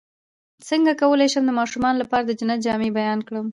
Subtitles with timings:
[0.69, 3.45] څنګه کولی شم د ماشومانو لپاره د جنت جامې بیان کړم